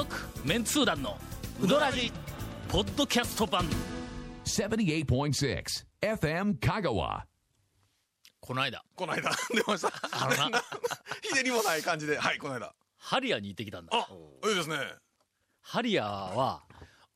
[0.00, 0.16] 続
[0.46, 1.18] メンツー団の
[1.60, 2.10] ウドラジ
[2.70, 3.66] ポッドキャスト版
[4.46, 5.62] 78.6
[6.00, 7.24] FM Kagawa.
[8.40, 9.92] この間この間、 出ました。
[10.10, 10.62] あのな
[11.20, 12.72] ひねりもない感じで、はい、この間。
[12.96, 14.08] ハリアに行ってきたんだあ、
[14.48, 14.78] いいですね。
[15.60, 16.62] ハリアは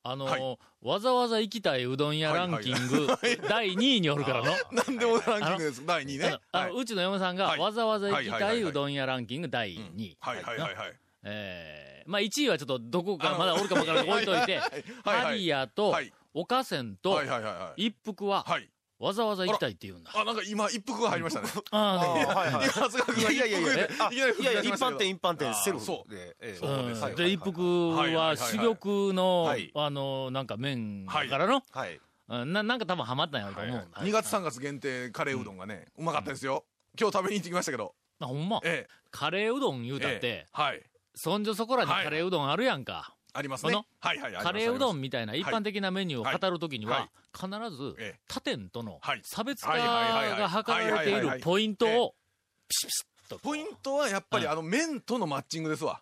[0.03, 3.07] あの、はいわざわざ行きたいうどん屋ランキング、
[3.49, 4.55] 第2位におるからの。
[4.71, 5.87] なんでもランキングです。
[5.87, 6.39] 第2位ね。
[6.53, 6.83] あの、はい。
[6.83, 10.19] うちの嫁さんがはいわざわざ行きたいうどん屋ランキング第2位。
[10.21, 10.95] はいはいはいはい。
[11.25, 14.69] えー、まあ1位はちょっとどこかまだおるかもわからない置いといて、はいはいは
[15.17, 17.87] いハリアとはい岡線とはいはいはいはい。
[17.87, 18.69] 一服ははい。
[18.99, 20.13] わざわざ行きたいって言うんだ。
[20.15, 21.49] あ、なんか今、一服が入りましたね。
[21.73, 26.37] あの今、長谷川君がいやいやいやいや一般店一般店セルフそうで。
[26.41, 32.01] ええそうで一服はいはいはいはいは珠玉の、はいあの、なんか麺だからの、はい。
[32.29, 33.89] うんななんか多分ハマったんやろうと思う。
[33.97, 36.65] 2月3月限定カレーうどんがね、うまかったですよ。
[36.99, 37.95] 今日食べに行ってきましたけど。
[38.21, 38.61] あ、ほんま？
[38.65, 40.01] えカレーうどん言うえ。
[40.01, 40.83] たってええ、はい。
[41.15, 43.15] そんじょそこらにカレーうどんあるやんか。
[43.33, 43.87] ありますこのね。
[44.01, 44.33] はいはい。
[44.33, 52.15] カレーうどんみたいな一般的なメニューを語るときには必ずええ、他店とのはい差別化が図られているポイントを、
[52.69, 53.39] ピシピシッと。
[53.41, 56.01] ポイントはやっぱりあの麺とのマッチングですわ。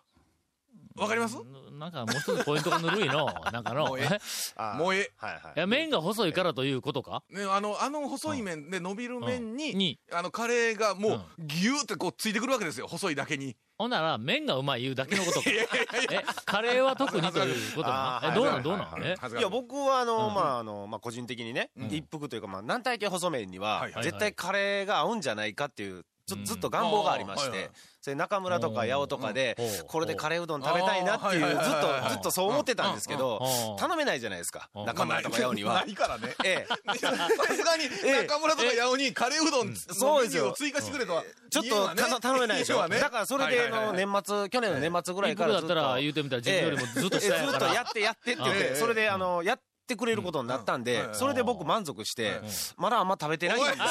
[0.95, 1.37] わかります？
[1.71, 3.25] なんかもう一つポイントがぬるいの。
[3.51, 4.05] なんかの、もうええ。
[4.13, 4.19] え
[4.55, 4.77] あー。
[4.77, 5.41] もうえはいはい。
[5.55, 5.59] い。
[5.59, 7.23] や、麺が細いからということか？
[7.29, 9.99] ね、あの、あの細い麺で伸びる麺うんに、に。
[10.11, 12.87] あのカレーがもうギューってこうついてくるわけですよ。
[12.87, 13.55] 細いだけに。
[13.79, 15.49] ほんなら、麺がうまい言うだけのことか。
[15.49, 16.21] いやいやいや。
[16.21, 18.31] え、カレーは特にということなの？
[18.31, 19.41] え、どうなはいんどうなんえはいい。
[19.41, 27.71] や、僕はあの、まあ、あの、まあ、個人的にね、一服というか、まあ、軟体系細麺には絶対カレーが合うんじゃないかっていう、ずっと願望がありましてうんはいはい、
[28.01, 33.39] それ中村とか八尾とかでうん、これでカレーうどん食べたいなっていう、ずっと、ずっとそう思ってたんですけど
[33.71, 34.85] うん、頼めないじゃないですか、うん。
[34.85, 35.83] 中村とか八尾には。
[35.85, 35.91] な。
[35.91, 36.35] いからね。
[36.43, 36.97] ええ。
[36.97, 37.13] さ
[37.53, 40.43] すがに、中村とか八尾にカレーうどんのそうですよ。
[40.43, 41.23] メニューを追加してくれとは。
[41.49, 42.87] ちょっとた頼めないでしょ。
[42.87, 45.65] だからそれで、の、年末、去年の年末ぐらい一からずっと。
[45.67, 47.65] 服だったら言うてみたら自分よりもずっと下やええずっと。
[47.65, 48.69] やってやってって言っええ。
[48.69, 50.83] て、それで、あの、やってくれることになったんうん。
[50.83, 52.41] で、それで僕満足して、
[52.77, 53.83] まだあんま食べてないんですよ。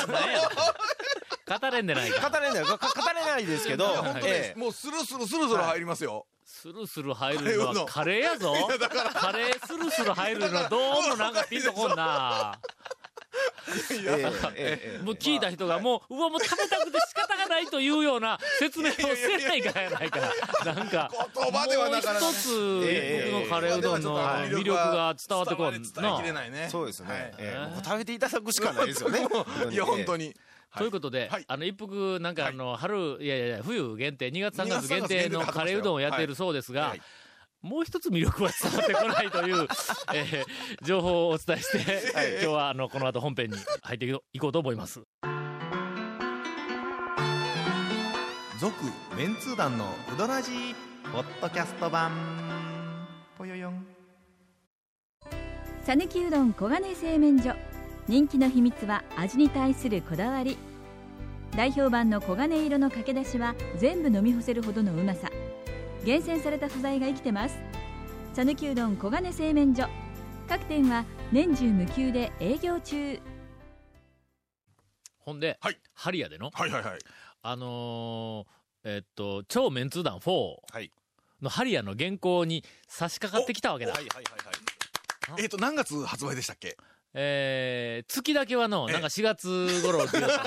[1.59, 2.29] 語れんでないか。
[2.29, 6.27] 語れない、か語れないですけど、本当ねえ、えもうスルスルスルスル入りますよ。
[6.45, 8.55] スルスル入るのはカカレーやぞ。
[9.15, 12.59] カレースルスル入るのはどうもなんかピンとこんな。
[13.91, 20.21] ええええええもう聞いた人がもう、うわ、もう食べたくて仕方がないというような説明をせないからやないか。
[20.65, 26.41] なんか、言葉ではもうなかなかね一つ、僕のカレーうどんの魅力が伝わってこん伝わりきれな。
[26.41, 26.69] ないね。
[26.71, 27.11] そうですね。
[27.11, 29.21] はいええもう食べていただくしかないですよね。
[29.71, 30.37] いや、本当に。
[30.77, 31.45] ということで、はい。
[31.47, 37.03] あの、一服、なんかあの、春、いやいやいや、冬限定、2月3 2月月限定のカレーうどんをやっているそうですが、はい。
[37.61, 39.69] もう一つ魅力は伝わってこないという、
[40.15, 40.45] えー
[40.83, 42.03] 情報をお伝えして、
[42.43, 45.03] 今日はあの、この後本編に入っていこうと思います。
[48.59, 48.75] 続
[49.17, 50.75] メンツー団のウドラジー
[51.13, 52.13] ポッドキャスト版。
[53.37, 53.87] ぽよよん。
[55.85, 57.72] さぬきうどん黄金製麺所
[58.09, 60.59] 人気の秘密は味に対するこだわり。
[61.57, 65.31] 代表版の黄金色のかけだしは全部飲み干せるほどのうまさ。
[66.05, 67.57] 厳選された素材が生きてます。
[68.35, 69.89] さぬきうどん黄金製麺所。
[70.49, 73.21] 各店は年中無休で営業中。
[75.19, 75.79] ほんで、はい。
[75.95, 76.99] ハリアでの、はいはいはい。
[77.43, 78.47] あのー
[78.85, 80.91] えっと、超メンツー団4はい。
[81.41, 83.93] のハリアの原稿に差し掛かってきたわけだ。
[83.93, 84.25] はいはいはい
[85.31, 85.43] はい。
[85.43, 86.77] えっと、何月発売でしたっけ？
[87.15, 90.39] えー、月だけはの、なんか4月頃って言うや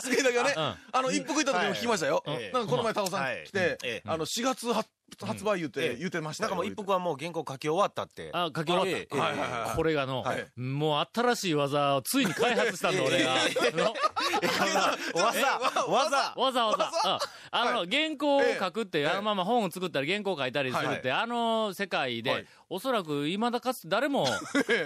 [0.00, 0.62] つ次だけはね、うん。
[0.62, 2.22] あの、一服行った時も聞きましたよ。
[2.26, 4.88] はいなんかこの前、タオさん来てあの、4月発
[5.20, 6.50] 発売言って、言ってましたよ。
[6.50, 8.30] なんかもう一服はもう原稿書き終わったって。
[8.32, 8.90] あ、書き終わった。
[8.90, 8.96] ええ。
[9.00, 9.38] ええはいはい。
[9.38, 10.60] はいこれがの、はい。
[10.60, 13.34] もう新しい技をついに開発したんだ、俺が。
[13.74, 13.94] の
[15.22, 16.34] わざ、わざ。
[16.36, 16.90] わざわざ。
[17.04, 17.18] うん。
[17.50, 19.06] あの、原稿を書くって、ええ。
[19.08, 22.46] あのまま本を作ったり原稿を書いたりするって、あの世界で、はい。
[22.68, 24.26] おそらく未だかつて誰も、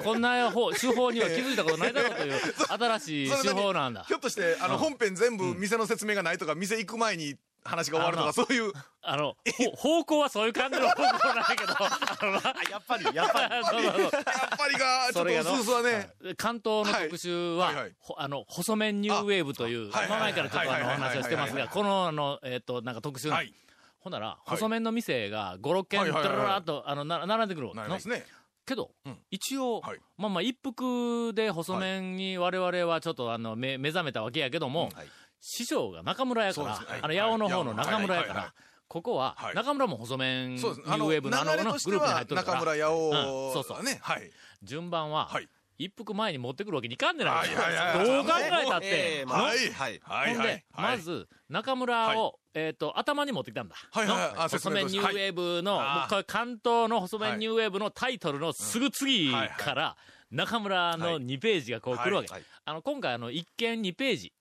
[0.02, 2.32] こんな方手法には気づいたことないだろうという、
[2.68, 4.04] 新しい手法なんだ。
[4.04, 4.14] ひ。
[4.14, 8.72] ょっとして、あの、本編全部店の説明がないとか、店行く前に話が終わるとか、そういう、
[9.02, 9.36] あの、
[9.74, 12.40] ほ方向はそういう感じの方向なんやけど、あのな
[12.70, 13.84] やっぱり、やっぱり。
[13.84, 17.72] やっぱりが、ちょっとそれがのうすうすはね、関東の特集は、
[18.16, 23.52] あの、細麺ニューウェーブという、前々からちょっとあの、話をしてますが、この、あの、えっ、と、なんか特集の、はい。
[24.00, 24.50] ほんなら、い。
[24.50, 28.24] 細麺の店が5、6軒、ドララーっと、あの、な並んでくるなりますね。
[28.66, 29.18] けど、うん。
[29.30, 30.00] 一応、はい。
[30.16, 35.08] まあまあ、一服で細麺に我々はちょっとあの、目目覚めたわけやけども、はい
[35.40, 38.54] 師匠が中村やから、あの、八尾の方の中村やから、
[38.88, 39.54] ここは、はい。
[39.54, 40.74] 中村も細麺ニュ。
[40.74, 43.48] ーウェーブのあの、グループに入っ、とるから、中村八うん。
[43.48, 43.82] 尾、そうそう。
[43.82, 43.98] ね。
[44.00, 44.30] はい。
[44.62, 45.48] 順番は、はい。
[45.78, 49.30] 一服前に持ってくるわけにいかんねないどう考えたっえて。
[49.30, 49.70] はい。
[49.70, 50.00] はい。
[50.02, 50.34] はい。
[50.34, 53.76] ほんで、ま、ず、中村を、えっ、と、頭に持ってきたんだ。
[53.90, 55.78] はいはい細麺ニューウェーブの、
[56.26, 59.96] 関東の細麺ニューウェーブのタイトルのすぐ次から、
[60.30, 62.30] 中村の2ページがこう来るわけ。
[62.64, 64.32] あの、今回あの、一見2ページ。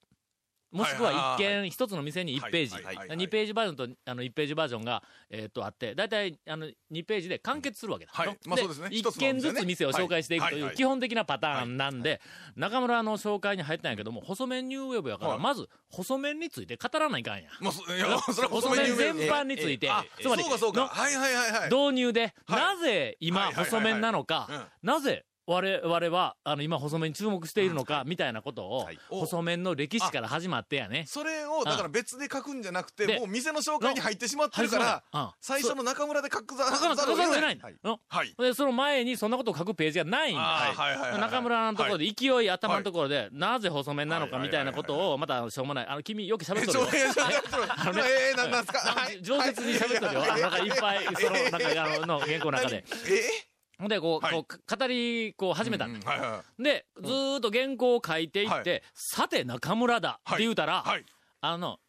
[0.75, 1.63] もしくは一はいはい。
[1.63, 2.75] 見一つの店に1ページ。
[2.75, 8.11] はいはいはい2ページバージョンとあの1ページバージョンが、えっとあって、だいたいあの2ページで完結するわけだ。
[8.13, 8.27] はい。
[8.27, 8.87] のまあそうですね。
[8.91, 12.21] 一軒ずつ店を紹介していくとはいう基本的なパターンなんで、
[12.55, 15.39] 中村の紹介に入ったんやけども、細麺ニューウェーブやから、はい。
[15.39, 17.49] まず、細麺について語らないかんや。
[17.61, 19.89] 細麺全般について。
[19.89, 20.81] あ、つまり、そうかそうか。
[20.81, 21.69] のはいはいはいはい。
[21.69, 22.75] 導入で、はい。
[22.75, 24.25] なぜ今細麺なのうん。
[24.25, 31.05] か、なぜ我々は、あの、今細麺に注目しているのか、みたいなことをはい、細麺の歴史から始まってやね。
[31.07, 37.59] それを、だから別で書くんじゃなくて、でもう店の紹介に入ってしまってるから、うん最初の中村で書くざるを得ない。
[37.61, 37.75] はい。
[37.83, 37.99] の。
[38.07, 38.33] はい。
[38.37, 40.73] で、その前にそんなことを書くページがないんだ。
[41.19, 45.87] 中村のところで、勢い頭のところで、なぜ細麺なのかみたいなことを、またしょうもない。
[45.87, 46.87] あの、君よく喋っえ、とるよ。
[46.93, 48.79] え、 なんすか？
[48.95, 49.21] はい。
[49.21, 50.25] 上手に喋っとるよ。
[50.25, 52.83] なんかいっぱい、その、なんか、あの、の原稿の中で。
[53.07, 56.05] えほんで、こう、はいこう、語り、こう、始めたんだうん。
[56.05, 60.89] はいはで、ずーっと原稿を書いていって、はいさて中村だって言うたら、い。
[60.89, 61.05] はい。
[61.41, 61.79] あの、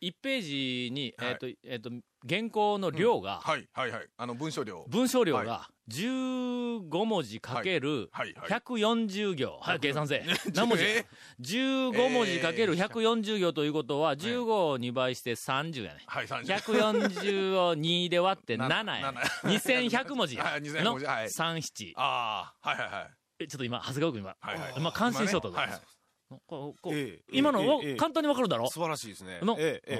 [0.00, 1.90] 1ページに、はいえっ、と、えっ、と、
[2.28, 4.08] 原稿の量が、はいはいはい。
[4.16, 4.84] あの、文章量。
[4.88, 9.58] 文章量が15文字かけるはいはい140行。
[9.60, 10.24] はい、計算せ え。
[10.54, 10.84] 何文字？
[10.84, 11.06] え
[11.40, 16.02] ?15 文字かける140行ということは、15を2倍して30やね。
[16.06, 16.44] はい、30。
[16.58, 19.18] 140を2で割って7やね。
[19.44, 20.44] 七2100文字や。
[20.44, 21.92] はい2100の文字はい3、7。
[21.96, 23.10] ああ、はいはいはい。
[23.40, 24.74] え、ちょっと今、長谷川君今、はいはい。
[24.76, 25.56] 今感心しとったぞ。
[25.56, 25.80] はいはい。
[26.46, 28.68] こうこうええ今のをええええ簡単にわかるだろ？
[28.68, 29.38] 素晴らしいですね。
[29.42, 29.56] の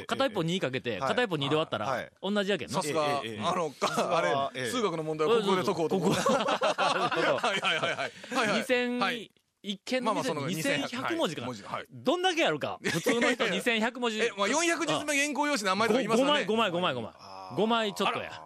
[0.06, 2.82] 片一方2かけて、はい片一方2で割ったらはい、同じやけんの？
[2.82, 2.86] さ。
[2.86, 6.14] すが、あの、かあれ、ええ数学の問題をここで解こうと思う。
[6.14, 8.34] ここ はいはいはいはい。
[8.34, 8.62] はいはい。
[8.62, 9.30] 2000、はい
[9.60, 11.48] 一見の店に2100文字かな？
[11.48, 11.86] はい。
[11.90, 12.78] どんだけやるか？
[12.84, 14.20] 普通の人いやいや2100文字。
[14.20, 16.32] え、まあ、400字目原稿用紙何枚とか言います5よね。
[16.32, 17.12] 枚、5枚、5枚、5枚。
[17.56, 18.40] 5枚ちょっとや。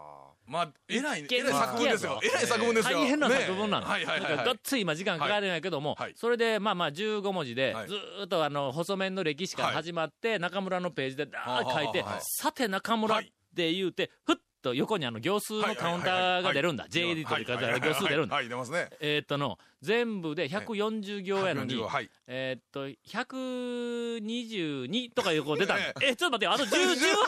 [0.52, 2.20] まあ、えらい、えらい作文ですよ。
[2.22, 2.99] えらい作文ですよ。
[2.99, 3.87] 大変なね作文なの。
[3.87, 4.56] はいはいはいがっ。
[4.62, 6.14] つり今時間かかるんやけども、はい。
[6.14, 13.22] それでまあまあ15文字ではい、ずーっとあの、細麺の歴史から始まって、中村のページでダーッ書いてさて中村っ
[13.56, 16.87] て言うて、ふっと横にあの行数のカウンターが出るんだ。
[16.88, 18.37] JD というか、行数出るんだ。
[18.37, 18.88] はい、出ますね。
[19.00, 22.11] えーっとの、全部で140行やのに140、はい。
[22.26, 25.81] えーっと、122とかいうこう出たの。
[25.81, 25.93] え。
[26.03, 26.70] え、ちょっと待ってよ、あと10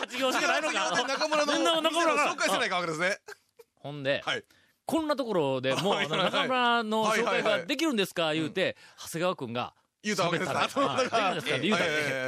[0.09, 0.91] 18行しかないのか。
[1.03, 2.33] 中村の中村が。
[2.33, 3.19] 紹介してないかわけですね。
[3.77, 4.45] ほんで、はい。
[4.87, 11.49] こんなところでもう、中村の紹介ができるんですか言うて、長谷川く んが、言うたわけですかって言うたはいはいはいは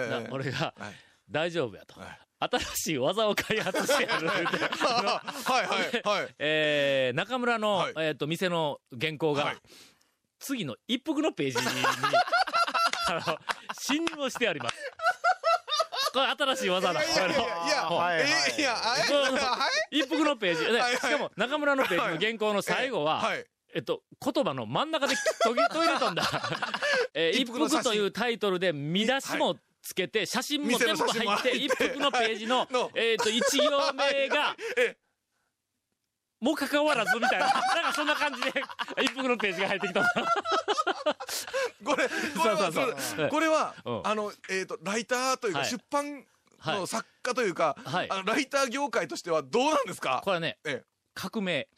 [0.06, 0.94] いらな俺がはい、
[1.30, 2.00] 大丈夫やと。
[2.00, 2.18] はい。
[2.38, 4.28] 新しい技を開発してやる。
[4.28, 4.52] はいは
[6.16, 6.34] いはい。
[6.38, 9.56] えー、中村のはい、えーっと、店の原稿がはい、
[10.38, 11.64] 次の一服のページに、
[13.08, 13.38] あの、
[13.80, 14.76] 侵入をしてあります。
[16.12, 17.04] これ新しい技だ。
[17.04, 20.72] いやいやいやはいはい一服のページ。
[20.72, 23.46] ではいしかも、中村のページの原稿の最後は、はい。
[23.74, 26.22] えっと、言葉の真ん中で途切れたんだ。
[27.12, 29.56] えー一服というタイトルで見出しも
[29.86, 34.96] つけて、写真も店全部入って、一服のページの えっと、一行目が え、
[36.40, 38.52] もかかわらずみたいな、なんかそんな感じで、
[39.02, 40.02] 一服のページが入ってきた。
[41.84, 42.08] これ、
[43.30, 43.74] これは、
[44.04, 45.68] あの、えっと、ライターというか、はい。
[45.70, 46.26] 出版
[46.58, 46.78] はい。
[46.80, 48.10] の作家というか、はい。
[48.10, 50.20] あのライター業界としてはどうなんですか？
[50.24, 50.82] これはね、え
[51.14, 51.68] 革命。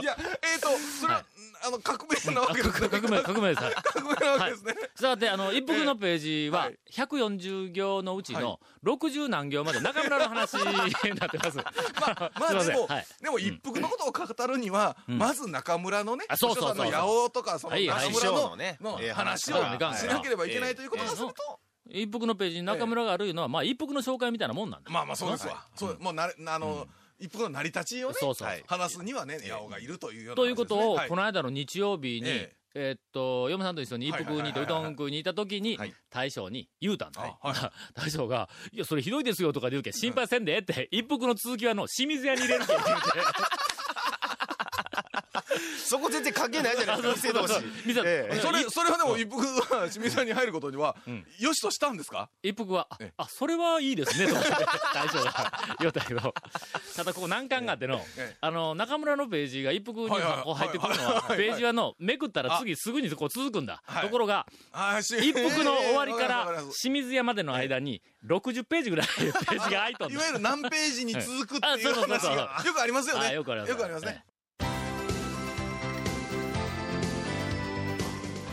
[0.00, 0.68] いや、えっと、
[1.00, 1.24] それは、
[1.62, 2.88] あの、革命なわけですね。
[2.90, 3.62] 革命、革命です。
[3.62, 4.74] はい 革命なわけですね。
[4.94, 10.54] さて、あの、一服のページははい、140行のうちの60何行まで中村の話
[11.04, 11.56] になってます。
[11.56, 11.64] ま
[12.06, 12.88] あ、まあでも
[13.20, 15.18] でも一服のことを語るには、ん。
[15.18, 19.56] まず中村のね、あそうそうそう八尾とか、その中村のの話を
[19.94, 24.90] しなければいけないということがすると、一服のページに中村があるいうのは、まあ、一服の紹介みたいなもんなんだ。
[24.90, 25.64] まあまあそうですわ。
[25.74, 26.86] そう、もうなれ、あの、
[27.20, 28.64] 一服の成り立ちをね、そうそうはい。
[28.66, 30.36] 話すにはね、八尾がいるというような。
[30.36, 31.08] ということを、はい。
[31.08, 32.92] この間の日曜日に、ええ。
[32.92, 34.52] ーっと、嫁さんと一緒に一服に行って、はいはい。
[34.52, 37.38] はいはいうどん食いに行った時にはい、大将に言うたんだ。
[37.40, 43.00] あは 大将が、いや、それひどいですよとかで言うけん、心配せんでって、一服の続きはの、清水屋に入れるけん言うて。
[45.84, 47.60] そこ全然関係ないじゃないですか、店同士。
[47.86, 48.40] 店ええ。
[48.40, 49.38] それ、それはでも一服
[49.74, 52.30] は清水さんに入ることにはん、よしとしたんですか？
[52.42, 53.12] 一服は、あええ。
[53.16, 54.50] あ、それはいいですね、と思って、
[54.94, 56.34] 大将が言うたけど、
[56.96, 63.82] ただここ難関があってのええ、あの、中村のページが一服に入ってくるのは、ページはの、めくったら次すぐにこう続くんだ。
[63.86, 64.02] はい。
[64.04, 64.46] ところが、
[65.20, 72.30] 一服の終わりかええら清水屋までの間に60ページぐらいページが空いとんだいわゆる何ページに続くっていうあそうそうそうそう。
[72.30, 73.26] 話がよくありますよね。
[73.28, 74.24] あよくありますよくありますね。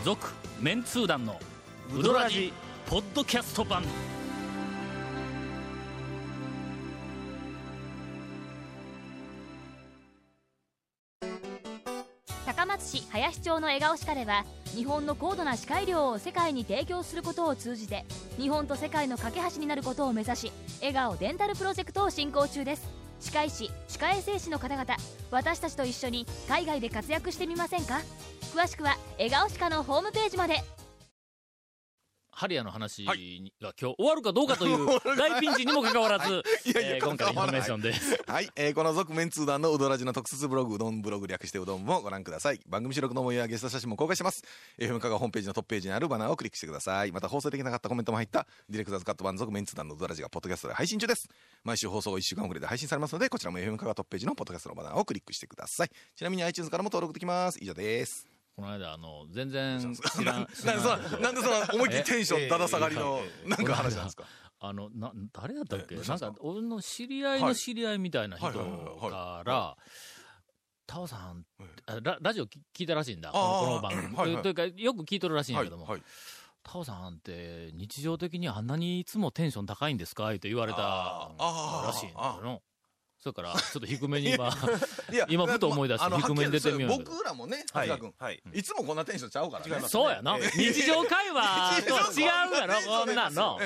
[0.04, 0.28] 続
[0.60, 1.40] メンツー団の
[1.92, 2.52] ウドラジ
[2.86, 3.82] ポッドキャスト版。
[12.46, 18.04] 高松市林町の笑顔歯科では日本の高度な歯科医療を世界に提供することを通じて
[18.36, 22.88] 日本と世界の架け橋になることを目指し笑顔デンタルプロジェクトを進行中です。
[23.20, 24.94] 歯科医師歯科衛生士の方々
[25.32, 28.00] 私たちと一緒に海外で活躍してみませんか？
[28.54, 30.62] 詳しくは笑顔歯科のホームページまで
[32.38, 34.86] ハリアの話が今日終わるかどうかという
[35.16, 38.16] 大ピンチにもかかわらず、 いやいやえー今回のインフォメーションです。
[38.28, 42.60] はい、えーこの続麺通団のうどラヂの特設ブログ、うどんブログ略してうどんもご覧ください。
[42.68, 44.44] 番組収録の模様やゲスト写真も公開してます。
[44.78, 47.10] FM 香川ホームページのトップページにあるバナーをクリックしてください。
[47.10, 51.28] また放送できなかったコメントも入った、ディレクターズカット版続麺通団のうどラヂがポッドキャストで配信中です。
[51.64, 55.90] 毎週放送1週間遅れで配信されますので、こちらも FM 香川トップページのポッドキャストのバナーをクリックしてください。
[56.14, 57.58] ちなみに iTunes からも登録できます。
[57.60, 58.27] 以上です。
[58.58, 64.24] この間、あの、全然知らん、 なんでその、なんでその思いっきりテンションだだ下がりの、なんか話なんですか？
[64.58, 65.94] あの、な、誰だったっけ？
[65.94, 69.76] なんか、俺の知り合いの知り合いみたいな人から、
[70.88, 71.46] タオさん
[72.02, 74.16] ララジオ聞聞いたらしいんだ、この番組。
[74.16, 74.42] はいはい。
[74.42, 75.68] というか、よく聞いとるらしいんやはい。
[75.68, 76.02] けども、はい。
[76.64, 80.30] タオさんって日常的にあんなにいつもテンション高いんですか？
[80.30, 80.78] って言われた
[81.86, 82.62] らしいんだよ。
[83.20, 84.50] それから、ちょっと低めに今、
[85.28, 86.98] 今ふと思い出して低めに出てみよう。
[86.98, 87.90] 僕らもね、はい。
[87.90, 88.42] 君、はい。
[88.54, 89.88] いつもこんなテンションちゃうからね。
[89.88, 90.38] そうやな。
[90.38, 93.58] 日常会話とは違うやろ、 こんなんの。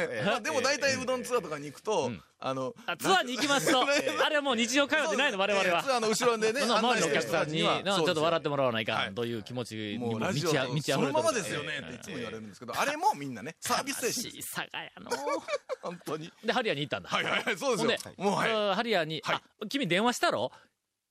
[0.42, 5.92] でも大体うどんツアーとかに行くと、うんあの、あツアーに行きますと、 あれはもう日常会話じゃないの、我々はええツ。
[5.92, 15.10] アーの後ろでね、周りのお客さんに、ちょっと笑ってもらわないかはいんという気持ちにも満ち溢れてるそのままですよねっていつも言われるんですけど、あれもみんなね、 サービス精神小さがやの。
[15.82, 16.32] 本当に。
[16.44, 17.08] で、ハリアに行ったんだ。
[17.08, 18.14] はいはいはい、そうでですよ。
[18.18, 19.22] もうハリアに、
[19.68, 20.50] 君電話したろ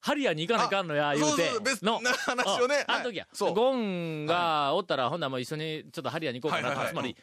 [0.02, 1.50] ハリアに行かないかんのや、言うて。
[1.50, 1.86] そうそう。
[1.86, 2.84] のな話をね。
[2.88, 3.54] あの時や、そう。
[3.54, 7.16] ゴンがおったら、ほんならもう一緒にちょっとハリアに行こうかなつまり、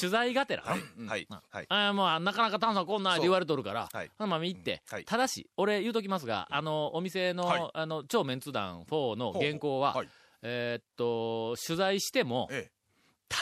[0.00, 0.64] 取材がてら、
[0.96, 1.06] うん。
[1.06, 1.26] はい。
[1.28, 1.66] なはい。
[1.68, 4.10] あーもうなかなか炭酸こんなんって言われとるから、はい。
[4.18, 5.04] ほんま行って、はい。
[5.04, 7.70] ただし、俺言うときますが、あの、お店の、はい。
[7.74, 10.08] あの、超メンツ団4の原稿は、はい。
[10.42, 12.70] えーっと、取材しても、え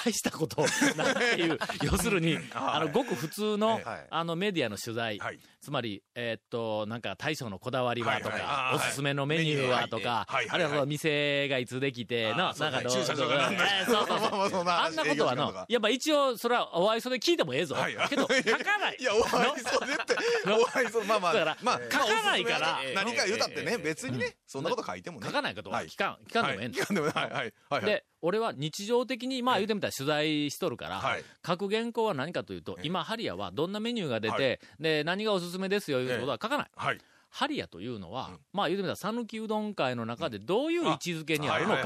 [0.04, 0.62] 大したこと
[0.96, 5.18] ないっていう、 要するに、あの、ごく普通の、はいあの、メディアの取材。
[5.60, 13.28] つまり、えーっと、なんか大将のこだわりはとか、おすすめのメニューはとか、あるいは店がいつできて、な、なんかどう、そうそうそう。
[14.64, 17.74] まあんなことはのやっぱ一応、それはお愛想で聞いてもええぞ。
[17.74, 17.96] はい。
[18.08, 18.96] けど、 書かない。
[18.98, 20.16] いや、お会いそうでって、
[20.50, 22.80] お会いそう、まあまあ、だからまあ、書かないから。
[22.94, 25.26] 何か言うたってね、別にね、そんなこと書いてもね。
[25.28, 25.70] 書かないこと。
[25.70, 25.86] ははい。
[25.86, 26.78] 聞かん、聞かんでもええんだ。
[26.78, 26.84] はい。
[26.84, 27.52] 聞かんでもはい、はい、はい。
[27.68, 27.84] はい。
[27.84, 31.24] で、俺は日常的に、まあ言うてみたら取材しとるから、はい。
[31.46, 34.58] 書く原稿は何かというと、ええ今、ハリアはどんなメニューが出て、はい。
[34.80, 36.70] で、何がおすすめですよ、いうことは書かない。
[36.74, 36.98] はい。
[37.30, 38.38] ハリアというのは、うん。
[38.52, 41.82] まあ言うてみたら、讃岐うどん会の中でどういう位置づけにあるのか。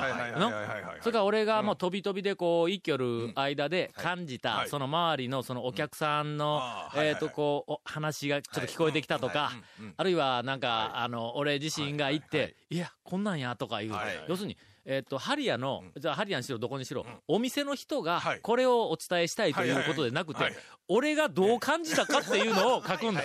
[1.01, 1.67] それから俺がうん。
[1.67, 4.69] もう飛び飛びでこう、一挙る間で感じた、はい。
[4.69, 6.63] その周りのそのお客さんの、
[6.97, 9.53] えっと、こう、お話がちょっと聞こえてきたとか、
[9.97, 12.55] あるいはなんか、あの、俺自身が行って、はい。
[12.71, 13.93] いや、こんなんやとかいう、
[14.29, 14.57] 要するに、
[14.87, 17.07] えっと、ハリアの、じゃあハリアにしろどこにしろ、ん。
[17.27, 18.41] お店の人がはい。
[18.41, 20.41] これをお伝えしたいということでなくて
[20.89, 23.23] 俺がどう感じたかっていうのを書くんだ。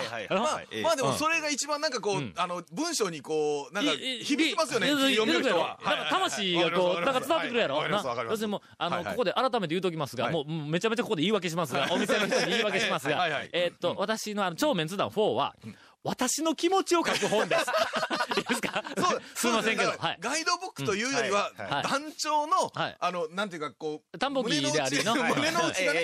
[0.82, 2.32] まあでもそれが一番なんかこう、うん。
[2.36, 5.78] あの、文章にこう、なんか響きますよね、読める人は。
[6.08, 7.82] 魂がこう、なんか伝わってくるやろ？
[8.30, 10.32] 要するにもう、あの、ここで改めて言うときますが、はい。
[10.32, 15.54] もううんめちゃめちゃここで言い訳しますが、お店の人に言い訳しますがえーっと、私のあの、超メンツ団4は、
[16.02, 17.66] 私の気持ちを書く本です。
[18.38, 18.82] いいですか？
[18.96, 19.92] そうすいませんけど。
[20.20, 21.52] ガイドブックというよりは、
[21.82, 22.96] 団長の、はい。
[22.98, 25.12] あの、なんていうか、こう、田んぼ木でありの、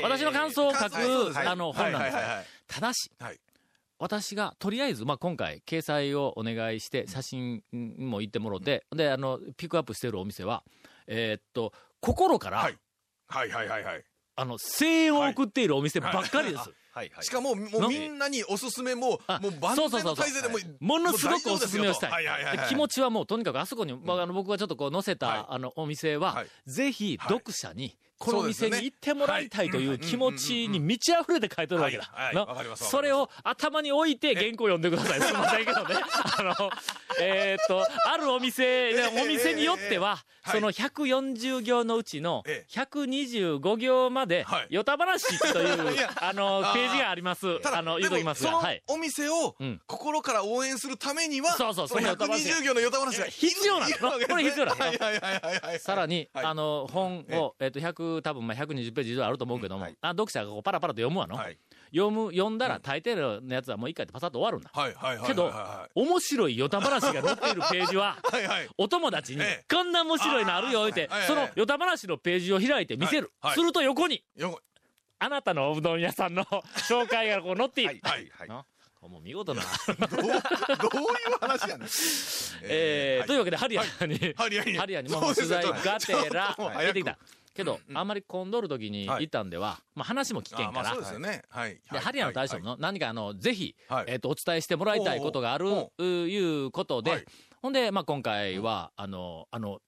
[0.03, 2.17] 私の感想を書く、あの、本なんです。
[2.75, 3.41] ただし、はい。
[3.99, 10.63] 私が、とりあえず、まあ、今回、掲載をお願いして、写真も言ってもろて、で、あの、ピックアップしてるお店は、
[11.07, 12.79] えーっと、心から、はい。
[13.29, 14.05] はいはいはいはい。
[14.39, 16.71] あの、声援を送っているお店ばっかりです。
[16.97, 17.25] はいはい。
[17.25, 18.09] しかも、もうのみ。
[18.09, 22.11] んなにおすすめも、あもう万全の体制でもう、ものすごくおすすめをしたい。
[22.11, 22.69] はいはいはいはい。
[22.69, 25.45] で気持ちはもうとにかくあそこに、まあ、あの僕がちょっとこう載せた、はい。
[25.51, 26.47] あのお店は、はい。
[26.67, 27.39] ぜひはい。
[27.39, 32.11] 読者にこの店に行ってもらいたいという気持ちに満ち溢れて書いてるわけだ。
[32.35, 35.21] わかりますそれを頭に置いて原稿読んでください。
[35.21, 35.95] すみませんけどね。
[36.39, 36.71] あの、
[37.21, 40.19] えーっと、 あるお店、えお店によっては、
[40.49, 42.81] えその140行のうちのええ。
[42.81, 47.61] 125行まではい、よた話という、 あの、ページがあります。
[47.65, 48.57] あの、言うときますが。
[48.57, 48.83] はい。
[48.87, 49.81] そのお店をうん。
[49.87, 53.91] 心から応援するためには、そうそうそのそのヨタ話120行のヨタ話が必要なの。
[53.91, 54.35] いるわけですね。
[54.35, 54.81] これ必要なの。
[54.81, 55.81] はいはいはいはいはい。
[55.81, 56.45] さらに、はい。
[56.45, 61.37] あの、本を、えっと、100、多分まあ120ページ以上あると思うけども、はいあ読者がこうパラパラと読むわの。
[61.37, 61.59] はい
[61.95, 64.71] 読む、読んだら大抵のやつはもう一回でパサッと終わるんだ。
[64.73, 65.27] はいはいはいはい。
[65.29, 68.69] けどは、面白いヨタ話が載っているページは、い はいはい。
[68.77, 73.51] お友達にええ、こんな面白いのあるよ、言うてはいはい、そのヨタ話のページを開いて見せるはい。
[73.51, 74.61] はいすると横に、よ
[75.19, 78.01] あなたのおうどん屋さんの紹介がこう載っている。
[78.03, 78.67] はいはいな
[79.09, 79.63] もう見事な。
[79.87, 81.89] どう、どういう話やねん。
[82.63, 87.17] えーというわけで、ハリアに、ハリアにハリアにもそう取材がてら出てきた。
[87.57, 90.91] けど、あんまり混んどる時に行ったんでは、まあ話も聞けんから。
[90.91, 91.43] そう、ですよね。
[91.49, 91.81] はい。
[91.91, 94.05] で、ハリアの大将の何かあの、ぜひ、はい。
[94.09, 95.67] えっと、お伝えしてもらいたいことがある、
[95.99, 97.25] いうことで、はい。
[97.63, 99.81] ほんで、まあ今回は、あの、あの、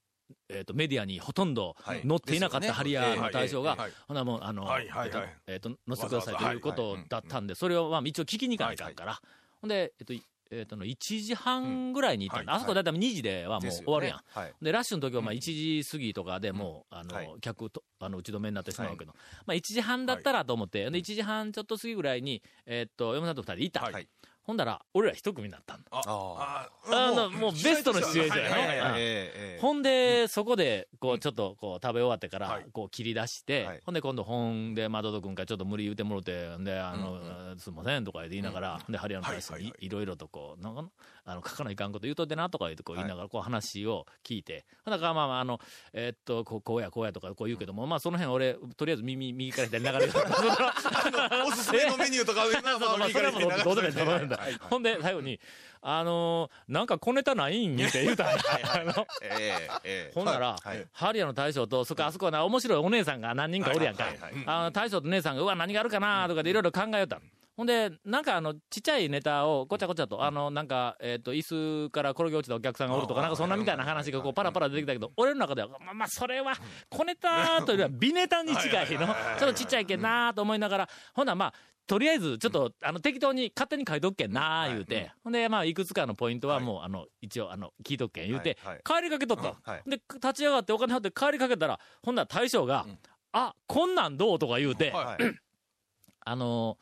[0.48, 2.02] えっ、と、メディアにほとんどはい。
[2.06, 9.20] 載っていなかったハリアの大将がほなもう、あの、えっと、えっと載せてくださいということだったんで、それをまあ一応聞きに行かないかんから、
[9.60, 12.42] ほんで、えっと、いえっとの、1時半ぐらいに行った。
[12.42, 14.20] うんあそこだいたい2時ではもう終わるやん。
[14.28, 14.54] はい。
[14.62, 17.34] で、ラッシュの時はまあ1時過ぎとかでもう、あの、はい。
[17.40, 19.12] 客と、あの、打ち止めになってしまうけど、
[19.46, 23.80] まあ1時半だったらと思って、で、1時半ちょっと過ぎぐらいに、えーっと、嫁さんと二人で行った。
[23.82, 24.08] はい
[24.48, 25.88] ほんだら、俺ら一組になったんだ。
[25.92, 28.44] ああああの、もうベストのシチュエーション
[28.76, 29.58] やね。
[29.60, 33.82] ほんで、そこで、こう、ちょっと、こう、食べ終わってからはい、こう、切り出して、はい。
[33.84, 40.90] ほんで、今度、本で、まどどくんからちょっと無理言うてもろて、んで、あの、すいません、とか言いながら、で、ハリアの大使にいろいろとこう、なんか、
[41.30, 45.60] あの、書かないかんこと言うとってな、とか言って、こう言いながら、こう話を聞いて、ほんだから、まあまあ、あの、
[45.92, 50.12] えーっと、こう、こうや、こうやとか、こう言うけども、まあ、その辺俺、とりあえず耳、右から左に流れる。
[51.46, 54.36] おすすめのメニューとか、まあそれはもうどうでもいいと思うんだ。
[54.38, 54.54] はい。
[54.54, 55.38] ほんで、最後に、
[55.80, 57.74] あのーなんか小ネタないん？
[57.74, 58.42] って言うたんだ。
[58.74, 60.12] あのええええ。
[60.14, 60.86] ほんなら、はい。
[60.92, 64.04] ハリアの大将と、そっか、あそこはな、面白いお姉さんが何人かおるやんか。
[64.04, 67.20] はいはいはいあの大将と姉さんが、うわ、何があるかなとかでいろいろ考えよった。
[67.58, 76.54] ほんで、なんかあの、ちっちゃいネタをごちゃごちゃと、あの、なんか、えっ、と、椅子から転げ落ちたお客さんがおるとか、なんかそんなみたいな話がこう、パラパラ出てきたけど、俺の中では、まあまあ、それは、
[76.88, 79.08] 小ネタというよりは、美ネタに近いの。
[79.08, 81.54] ちょっとちっちゃいけんなと思いながら、ほんならまあ、
[81.88, 92.86] とりあえず、ちょっと、あの、適当に勝手に書いとくけんな言うて、ほんで、まあ、いくつかのポイントはもう、あの、一応、あの、聞いとくけん言うて帰りかけとったで、立ち上がってお金払って帰りかけたら、ほんなら大将が、
[93.32, 94.92] あ、こんなんどうとか言うて、
[96.24, 96.78] あの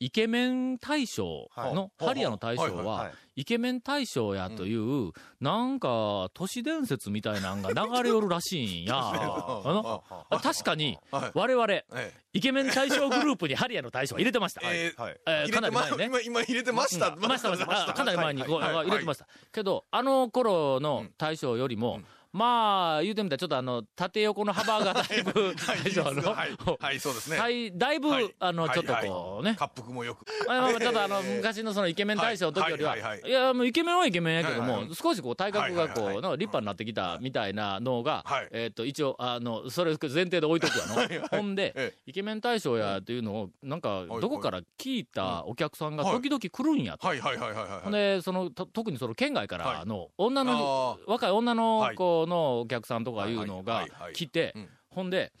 [0.00, 8.94] イケメン大賞の、はいハリアの大賞はイケメン大賞やという、なんか、都市伝説みたいなんが流れよるらしいんや。
[9.00, 14.60] あのあ確かに、はい我々、えイケメン大賞グループにハリアの大賞は入れてました。
[14.64, 16.04] えかなり前にね。
[16.06, 17.08] 今、今入れてました。
[17.08, 17.90] うんましたました。
[17.90, 19.26] あかなり前に入れてました。
[19.52, 22.00] けど、あの頃の大将よりも、
[22.34, 27.36] まあ、言うてみたらちょっとあの、縦横の幅がだいぶ、 大将の、はい、はい、そうですね。
[27.36, 28.34] だいだいぶ、はい。
[28.40, 30.24] あの、はいちょっとこうね、滑腹もよく。
[30.48, 38.48] まあまあまあちょっとあの、昔のそのイケメン大賞の時よりは、はいや、もうイケメンはイケメンやけども、少しこう体格がこう、立派になってきたみたいなのが、はい。
[38.50, 41.28] えっ、と、一応、あの、それ前提で置いとくわの。
[41.28, 46.14] ほんで、えイケメン大賞やっていうのを、なんか、はいどこから聞いたお客さんがはい。
[46.14, 47.06] 時々来るんやと。
[47.06, 55.32] はいはいはいはいで、その、と特にその県外からの、女あの、若い女の子のお客さんとかいうのが来てうん、ほんで、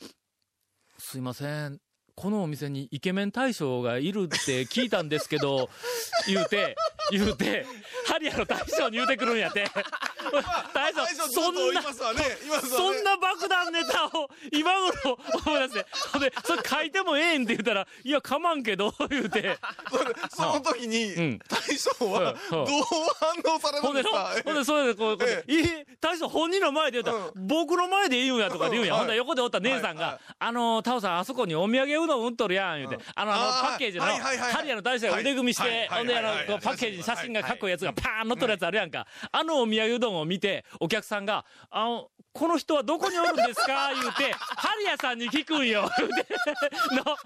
[0.98, 1.80] すいません、
[2.16, 5.68] このお店にイケメン大将がいるって聞いたんですけど、
[6.28, 6.76] 言うて、
[7.10, 7.66] 言うて、
[8.06, 9.66] ハリアの大将に言うてくるんやって。
[10.72, 14.72] 大将そんなそんな爆弾ネタを今
[15.02, 19.58] 頃思い出して、ほんで、それ書いてもええんって言ったら、いや、かまんけど、言うて。
[19.90, 22.66] それその時にうん、大将はどう
[23.44, 24.30] 反応されほんですか？
[24.44, 28.94] ほんで、それでこう、え大将本人の前で言うたら、僕の前で言うんやとかで言うんや。
[28.94, 39.06] うんほんで横でおった姉さんが、あの、タオさん、あそこにお土産うどん売っとるやん、言うて、あの、あの、パッケージの、ハリアの大将が腕組みして、はいほんで、あの、パッケージに写真がかっこいいやつがパーン載っとるやつあるやんか。
[39.32, 43.90] あのお土産うどんを見て、お客さんが、あの、この人はどこにおるんですか？
[43.94, 45.88] 言うて、ハリアさんに聞くんよ。
[45.98, 46.26] 言うて、
[46.96, 47.16] の、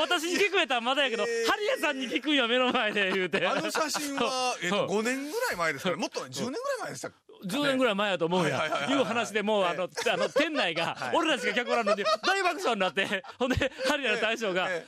[0.00, 1.46] 私に聞くやったらまだやけど、えー。
[1.46, 3.46] ハリアさんに聞くんよ、目の前で、言うて。
[3.46, 4.94] あの写真は、えっと、う。
[4.94, 5.96] ん5年ぐらい前ですかね。
[5.96, 7.10] もっとね10年ぐらい前でした。
[7.44, 14.86] 10年ぐらい前やと思うんやはいう話でもう、あの、あの、店内が、 俺たちが客おらんのに、大爆笑になって、 ほんで、ハリアの大将が、え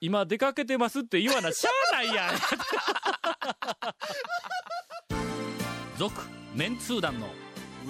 [0.00, 2.34] 今出かけてますって言わな、しゃあないやん。
[5.96, 6.22] 続、
[6.54, 7.28] メンツー団の、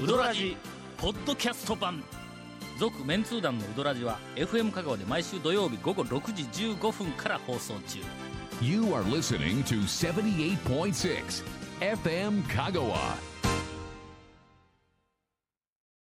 [0.01, 0.57] ウドラジ、
[0.97, 2.05] ポッドキャスト版。
[2.79, 7.99] 続、メンツー団のウドラジは、FM 香川で毎週土曜日午後6時15分から放送中。
[8.61, 11.45] You are listening to 78.6
[11.81, 13.34] FM Kagawa.